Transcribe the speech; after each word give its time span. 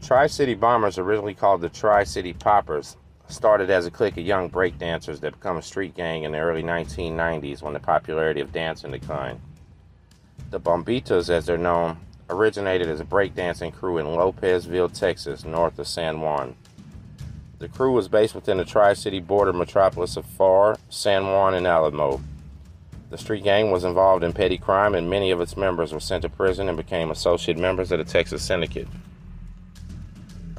The 0.00 0.06
Tri 0.06 0.26
City 0.28 0.54
Bombers, 0.54 0.96
originally 0.96 1.34
called 1.34 1.60
the 1.60 1.68
Tri 1.68 2.04
City 2.04 2.32
Poppers, 2.32 2.96
started 3.28 3.68
as 3.68 3.84
a 3.84 3.90
clique 3.90 4.16
of 4.16 4.24
young 4.24 4.48
breakdancers 4.48 5.20
that 5.20 5.38
became 5.38 5.56
a 5.56 5.62
street 5.62 5.94
gang 5.94 6.22
in 6.22 6.32
the 6.32 6.38
early 6.38 6.62
1990s 6.62 7.62
when 7.62 7.74
the 7.74 7.80
popularity 7.80 8.40
of 8.40 8.52
dancing 8.52 8.92
declined. 8.92 9.40
The 10.50 10.60
Bombitas, 10.60 11.28
as 11.28 11.46
they're 11.46 11.58
known, 11.58 11.98
originated 12.30 12.88
as 12.88 13.00
a 13.00 13.04
breakdancing 13.04 13.74
crew 13.74 13.98
in 13.98 14.06
Lopezville, 14.06 14.92
Texas, 14.92 15.44
north 15.44 15.78
of 15.78 15.88
San 15.88 16.20
Juan. 16.20 16.54
The 17.58 17.68
crew 17.68 17.92
was 17.92 18.08
based 18.08 18.34
within 18.34 18.58
the 18.58 18.64
Tri 18.64 18.94
City 18.94 19.20
border 19.20 19.52
metropolis 19.52 20.16
of 20.16 20.24
Pharr, 20.26 20.78
San 20.88 21.26
Juan, 21.26 21.54
and 21.54 21.66
Alamo. 21.66 22.20
The 23.10 23.18
street 23.18 23.44
gang 23.44 23.72
was 23.72 23.84
involved 23.84 24.22
in 24.22 24.32
petty 24.32 24.58
crime, 24.58 24.94
and 24.94 25.10
many 25.10 25.30
of 25.30 25.40
its 25.40 25.56
members 25.56 25.92
were 25.92 26.00
sent 26.00 26.22
to 26.22 26.28
prison 26.28 26.68
and 26.68 26.76
became 26.76 27.10
associate 27.10 27.58
members 27.58 27.90
of 27.90 27.98
the 27.98 28.04
Texas 28.04 28.42
Syndicate. 28.42 28.88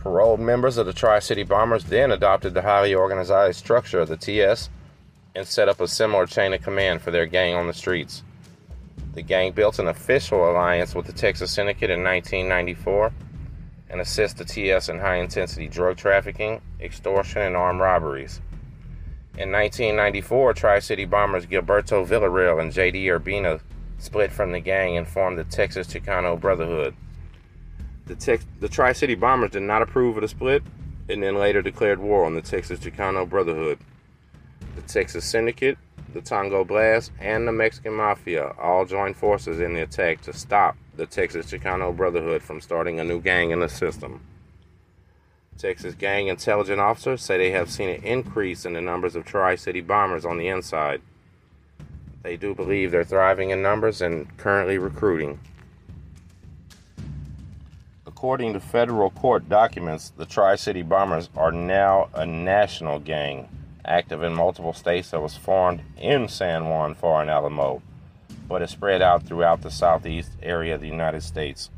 Paroled 0.02 0.40
members 0.40 0.78
of 0.78 0.86
the 0.86 0.94
Tri 0.94 1.20
City 1.20 1.44
Bombers 1.44 1.84
then 1.84 2.12
adopted 2.12 2.54
the 2.54 2.62
highly 2.62 2.94
organized 2.94 3.58
structure 3.58 4.00
of 4.00 4.08
the 4.08 4.16
TS 4.16 4.70
and 5.36 5.46
set 5.46 5.68
up 5.68 5.82
a 5.82 5.90
similar 5.90 6.26
chain 6.26 6.54
of 6.54 6.62
command 6.62 7.02
for 7.02 7.12
their 7.12 7.26
gang 7.26 7.54
on 7.54 7.68
the 7.68 7.74
streets. 7.74 8.24
The 9.14 9.22
gang 9.22 9.52
built 9.52 9.78
an 9.78 9.90
official 9.90 10.50
alliance 10.50 10.96
with 10.96 11.06
the 11.06 11.12
Texas 11.12 11.52
Syndicate 11.52 11.90
in 11.90 12.02
1994 12.02 13.12
and 13.90 14.00
assist 14.00 14.38
the 14.38 14.46
TS 14.46 14.88
in 14.88 15.00
high 15.00 15.18
intensity 15.18 15.68
drug 15.68 15.98
trafficking, 15.98 16.62
extortion, 16.80 17.42
and 17.42 17.58
armed 17.58 17.82
robberies. 17.82 18.40
In 19.38 19.52
1994, 19.52 20.54
Tri 20.54 20.80
City 20.80 21.04
Bombers 21.04 21.46
Gilberto 21.46 22.08
Villarreal 22.08 22.62
and 22.62 22.72
JD 22.72 23.04
Urbina 23.06 23.60
split 23.98 24.32
from 24.32 24.54
the 24.54 24.62
gang 24.62 24.96
and 24.96 25.06
formed 25.06 25.38
the 25.38 25.44
Texas 25.44 25.88
Chicano 25.88 26.40
Brotherhood. 26.40 26.96
The, 28.10 28.16
Tex- 28.16 28.46
the 28.60 28.68
Tri 28.68 28.94
City 28.94 29.14
Bombers 29.14 29.52
did 29.52 29.62
not 29.62 29.84
approve 29.84 30.18
of 30.18 30.22
the 30.22 30.28
split 30.28 30.64
and 31.08 31.22
then 31.22 31.36
later 31.36 31.62
declared 31.62 32.00
war 32.00 32.26
on 32.26 32.34
the 32.34 32.42
Texas 32.42 32.80
Chicano 32.80 33.30
Brotherhood. 33.30 33.78
The 34.76 34.82
Texas 34.82 35.26
Syndicate, 35.26 35.78
the 36.12 36.22
Tango 36.22 36.64
Blast, 36.64 37.12
and 37.20 37.48
the 37.48 37.52
Mexican 37.52 37.94
Mafia 37.94 38.56
all 38.60 38.86
joined 38.86 39.16
forces 39.16 39.60
in 39.60 39.76
the 39.76 39.84
attack 39.84 40.22
to 40.22 40.34
stop 40.34 40.76
the 40.96 41.06
Texas 41.06 41.52
Chicano 41.52 41.96
Brotherhood 41.96 42.42
from 42.42 42.62
starting 42.62 43.00
a 43.00 43.04
new 43.04 43.22
gang 43.22 43.52
in 43.52 43.60
the 43.60 43.70
system. 43.70 44.22
Texas 45.60 45.94
gang 45.94 46.30
intelligence 46.30 46.80
officers 46.80 47.22
say 47.22 47.38
they 47.38 47.52
have 47.52 47.70
seen 47.70 47.90
an 47.90 48.04
increase 48.04 48.66
in 48.66 48.74
the 48.74 48.82
numbers 48.82 49.16
of 49.16 49.24
Tri 49.24 49.54
City 49.54 49.82
bombers 49.82 50.26
on 50.26 50.40
the 50.40 50.48
inside. 50.48 51.02
They 52.24 52.38
do 52.38 52.56
believe 52.56 52.90
they're 52.90 53.04
thriving 53.04 53.52
in 53.52 53.62
numbers 53.62 54.02
and 54.02 54.36
currently 54.38 54.80
recruiting. 54.80 55.40
According 58.20 58.52
to 58.52 58.60
federal 58.60 59.12
court 59.12 59.48
documents, 59.48 60.12
the 60.18 60.26
Tri 60.26 60.58
City 60.58 60.82
Bombers 60.82 61.30
are 61.38 61.54
now 61.54 62.10
a 62.14 62.26
national 62.26 63.00
gang, 63.00 63.48
active 63.86 64.24
in 64.24 64.34
multiple 64.34 64.74
states 64.74 65.12
that 65.12 65.22
was 65.22 65.38
formed 65.38 65.80
in 65.98 66.28
San 66.28 66.68
Juan, 66.68 66.96
Pharr 66.96 67.22
and 67.22 67.30
Alamo, 67.30 67.82
but 68.50 68.62
is 68.62 68.72
spread 68.72 69.02
out 69.02 69.24
throughout 69.24 69.62
the 69.62 69.72
southeast 69.72 70.32
area 70.44 70.76
of 70.76 70.82
the 70.82 70.88
United 70.90 71.24
States. 71.24 71.70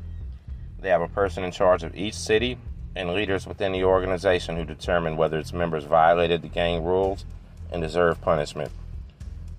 They 0.80 0.88
have 0.88 1.00
a 1.00 1.06
person 1.06 1.44
in 1.44 1.52
charge 1.52 1.84
of 1.84 1.94
each 1.94 2.14
city 2.14 2.58
and 2.96 3.14
leaders 3.14 3.46
within 3.46 3.70
the 3.70 3.84
organization 3.84 4.56
who 4.56 4.64
determine 4.64 5.16
whether 5.16 5.38
its 5.38 5.52
members 5.52 5.84
violated 5.84 6.42
the 6.42 6.48
gang 6.48 6.82
rules 6.82 7.24
and 7.70 7.80
deserve 7.80 8.20
punishment. 8.20 8.72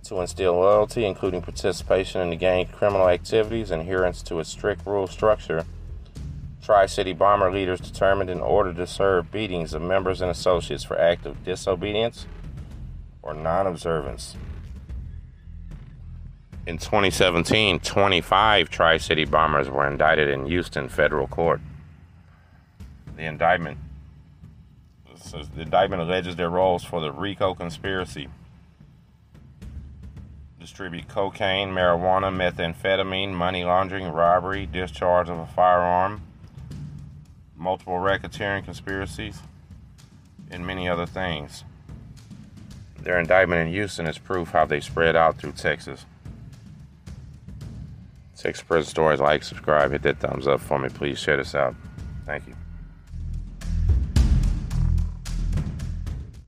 To 0.07 0.19
instill 0.19 0.55
loyalty, 0.55 1.05
including 1.05 1.43
participation 1.43 2.19
in 2.19 2.29
the 2.29 2.35
gang 2.35 2.65
criminal 2.65 3.07
activities 3.07 3.71
adherence 3.71 4.21
to 4.23 4.39
a 4.39 4.43
strict 4.43 4.85
rule 4.85 5.07
structure, 5.07 5.63
Tri 6.63 6.85
City 6.85 7.11
Bomber 7.11 7.51
leaders 7.51 7.81
determined 7.81 8.29
in 8.29 8.39
order 8.39 8.73
to 8.73 8.87
serve 8.87 9.31
beatings 9.31 9.73
of 9.73 9.81
members 9.81 10.21
and 10.21 10.31
associates 10.31 10.83
for 10.83 10.97
act 10.97 11.25
of 11.25 11.43
disobedience 11.43 12.25
or 13.21 13.33
non 13.33 13.67
observance. 13.67 14.37
In 16.65 16.77
2017, 16.77 17.79
25 17.79 18.69
Tri 18.69 18.97
City 18.97 19.25
bombers 19.25 19.69
were 19.69 19.85
indicted 19.85 20.29
in 20.29 20.45
Houston 20.45 20.87
federal 20.87 21.27
court. 21.27 21.59
The 23.17 23.25
indictment 23.25 23.77
says 25.15 25.49
the 25.49 25.61
indictment 25.61 26.01
alleges 26.01 26.35
their 26.35 26.49
roles 26.49 26.83
for 26.83 27.01
the 27.01 27.11
RICO 27.11 27.53
conspiracy. 27.53 28.27
Distribute 30.59 31.07
cocaine, 31.07 31.69
marijuana, 31.69 32.31
methamphetamine, 32.31 33.33
money 33.33 33.63
laundering, 33.63 34.07
robbery, 34.07 34.65
discharge 34.65 35.29
of 35.29 35.37
a 35.37 35.45
firearm, 35.45 36.21
multiple 37.55 37.95
racketeering 37.95 38.65
conspiracies, 38.65 39.39
and 40.51 40.65
many 40.65 40.87
other 40.87 41.05
things. 41.05 41.63
Their 43.01 43.19
indictment 43.19 43.67
in 43.67 43.73
Houston 43.73 44.07
is 44.07 44.17
proof 44.17 44.49
how 44.49 44.65
they 44.65 44.79
spread 44.79 45.15
out 45.15 45.37
through 45.37 45.53
Texas. 45.53 46.05
Texas 48.37 48.63
Prison 48.63 48.89
Stories, 48.89 49.19
like, 49.19 49.43
subscribe, 49.43 49.91
hit 49.91 50.01
that 50.03 50.19
thumbs 50.19 50.47
up 50.47 50.59
for 50.59 50.77
me, 50.77 50.89
please. 50.89 51.17
Share 51.17 51.37
this 51.37 51.55
out. 51.55 51.75
Thank 52.25 52.47
you. 52.47 52.55